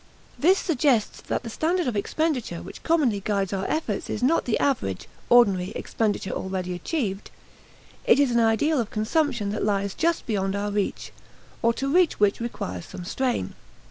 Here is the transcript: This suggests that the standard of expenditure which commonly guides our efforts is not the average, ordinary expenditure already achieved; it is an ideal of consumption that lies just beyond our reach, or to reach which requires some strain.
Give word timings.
This 0.39 0.57
suggests 0.57 1.21
that 1.27 1.43
the 1.43 1.49
standard 1.51 1.85
of 1.85 1.95
expenditure 1.95 2.63
which 2.63 2.81
commonly 2.81 3.19
guides 3.19 3.53
our 3.53 3.69
efforts 3.69 4.09
is 4.09 4.23
not 4.23 4.45
the 4.45 4.57
average, 4.57 5.07
ordinary 5.29 5.69
expenditure 5.75 6.31
already 6.31 6.73
achieved; 6.73 7.29
it 8.05 8.19
is 8.19 8.31
an 8.31 8.39
ideal 8.39 8.79
of 8.81 8.89
consumption 8.89 9.51
that 9.51 9.63
lies 9.63 9.93
just 9.93 10.25
beyond 10.25 10.55
our 10.55 10.71
reach, 10.71 11.11
or 11.61 11.71
to 11.73 11.93
reach 11.93 12.19
which 12.19 12.39
requires 12.41 12.85
some 12.87 13.05
strain. 13.05 13.53